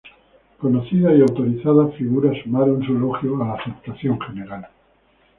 [0.57, 4.67] Conocidas y autorizadas figuras sumaron su elogio a la aceptación general.